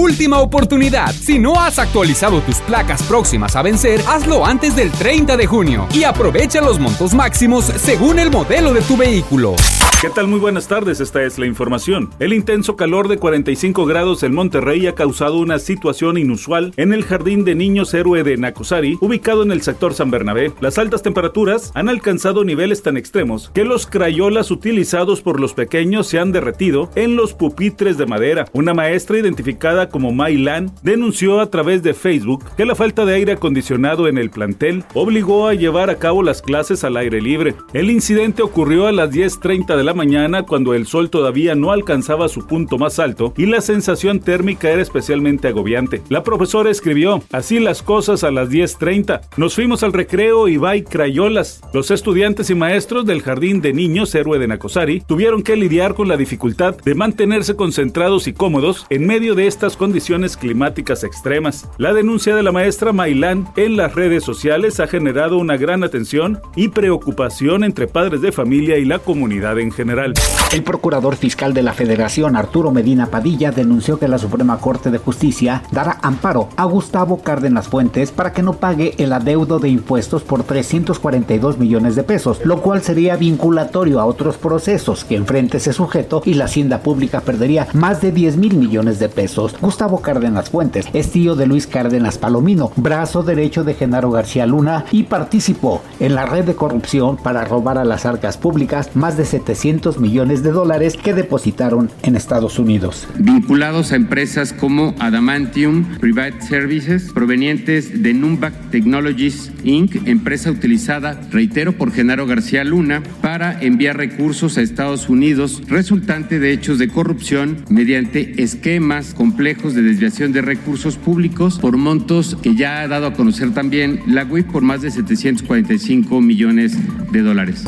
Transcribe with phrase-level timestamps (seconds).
[0.00, 1.12] Última oportunidad.
[1.12, 5.86] Si no has actualizado tus placas próximas a vencer, hazlo antes del 30 de junio
[5.92, 9.56] y aprovecha los montos máximos según el modelo de tu vehículo.
[10.00, 10.28] ¿Qué tal?
[10.28, 12.08] Muy buenas tardes, esta es la información.
[12.20, 17.04] El intenso calor de 45 grados en Monterrey ha causado una situación inusual en el
[17.04, 20.54] jardín de niños héroe de Nacosari, ubicado en el sector San Bernabé.
[20.60, 26.06] Las altas temperaturas han alcanzado niveles tan extremos que los crayolas utilizados por los pequeños
[26.06, 28.46] se han derretido en los pupitres de madera.
[28.54, 33.32] Una maestra identificada como Mailan denunció a través de Facebook que la falta de aire
[33.32, 37.54] acondicionado en el plantel obligó a llevar a cabo las clases al aire libre.
[37.72, 42.28] El incidente ocurrió a las 10.30 de la mañana cuando el sol todavía no alcanzaba
[42.28, 46.02] su punto más alto y la sensación térmica era especialmente agobiante.
[46.08, 49.20] La profesora escribió, así las cosas a las 10.30.
[49.36, 51.60] Nos fuimos al recreo y bye crayolas.
[51.72, 56.08] Los estudiantes y maestros del jardín de niños héroe de Nacosari tuvieron que lidiar con
[56.08, 61.68] la dificultad de mantenerse concentrados y cómodos en medio de estas condiciones climáticas extremas.
[61.78, 66.40] La denuncia de la maestra Mailán en las redes sociales ha generado una gran atención
[66.56, 70.14] y preocupación entre padres de familia y la comunidad en general.
[70.52, 74.98] El procurador fiscal de la Federación, Arturo Medina Padilla, denunció que la Suprema Corte de
[74.98, 80.22] Justicia dará amparo a Gustavo Cárdenas Fuentes para que no pague el adeudo de impuestos
[80.22, 85.72] por 342 millones de pesos, lo cual sería vinculatorio a otros procesos que enfrente ese
[85.72, 89.54] sujeto y la Hacienda Pública perdería más de 10 mil millones de pesos.
[89.60, 94.86] Gustavo Cárdenas Fuentes es tío de Luis Cárdenas Palomino, brazo derecho de Genaro García Luna
[94.90, 99.26] y participó en la red de corrupción para robar a las arcas públicas más de
[99.26, 103.06] 700 millones de dólares que depositaron en Estados Unidos.
[103.18, 111.72] Vinculados a empresas como Adamantium Private Services, provenientes de Numbac Technologies Inc., empresa utilizada, reitero,
[111.72, 117.62] por Genaro García Luna, para enviar recursos a Estados Unidos, resultante de hechos de corrupción
[117.68, 123.12] mediante esquemas complejos de desviación de recursos públicos por montos que ya ha dado a
[123.14, 126.76] conocer también la WIP por más de 745 millones
[127.10, 127.64] de dólares.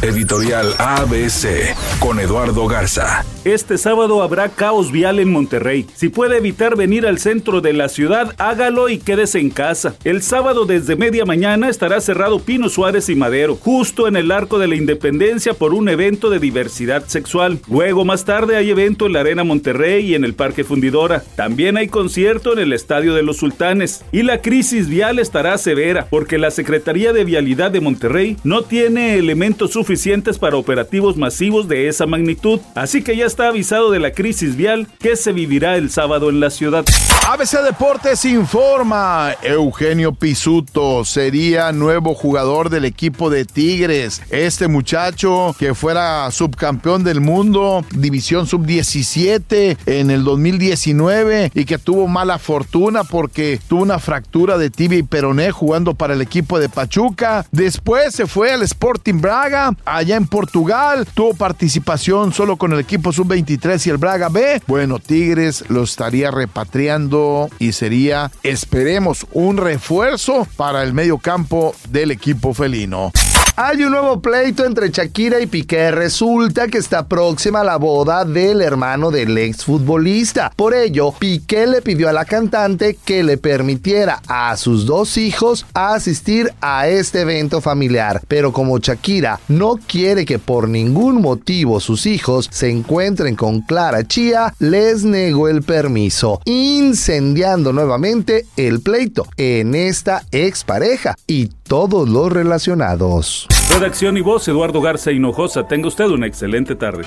[0.00, 3.24] Editorial ABC con Eduardo Garza.
[3.44, 5.86] Este sábado habrá caos vial en Monterrey.
[5.94, 9.96] Si puede evitar venir al centro de la ciudad, hágalo y quédese en casa.
[10.04, 14.58] El sábado desde media mañana estará cerrado Pino Suárez y Madero, justo en el arco
[14.58, 17.58] de la Independencia por un evento de diversidad sexual.
[17.68, 21.23] Luego más tarde hay evento en la Arena Monterrey y en el Parque Fundidora.
[21.36, 24.04] También hay concierto en el Estadio de los Sultanes.
[24.12, 29.16] Y la crisis vial estará severa porque la Secretaría de Vialidad de Monterrey no tiene
[29.16, 32.60] elementos suficientes para operativos masivos de esa magnitud.
[32.74, 36.40] Así que ya está avisado de la crisis vial que se vivirá el sábado en
[36.40, 36.84] la ciudad.
[37.26, 44.20] ABC Deportes informa, Eugenio Pisuto sería nuevo jugador del equipo de Tigres.
[44.30, 51.13] Este muchacho que fuera subcampeón del mundo, división sub-17 en el 2019
[51.54, 56.14] y que tuvo mala fortuna porque tuvo una fractura de tibia y peroné jugando para
[56.14, 57.46] el equipo de Pachuca.
[57.52, 63.12] Después se fue al Sporting Braga, allá en Portugal, tuvo participación solo con el equipo
[63.12, 69.56] sub 23 y el Braga B, bueno, Tigres lo estaría repatriando y sería, esperemos, un
[69.56, 73.12] refuerzo para el medio campo del equipo felino.
[73.56, 75.92] Hay un nuevo pleito entre Shakira y Piqué.
[75.92, 80.50] Resulta que está próxima la boda del hermano del exfutbolista.
[80.56, 85.66] Por ello, Piqué le pidió a la cantante que le permitiera a sus dos hijos
[85.72, 88.20] asistir a este evento familiar.
[88.26, 94.02] Pero como Shakira no quiere que por ningún motivo sus hijos se encuentren con Clara
[94.02, 102.32] Chía, les negó el permiso, incendiando nuevamente el pleito en esta expareja y todos los
[102.32, 103.46] relacionados.
[103.70, 105.66] Redacción y voz, Eduardo Garza Hinojosa.
[105.66, 107.04] Tenga usted una excelente tarde.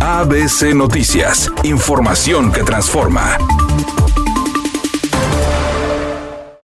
[0.00, 1.50] ABC Noticias.
[1.64, 3.36] Información que transforma.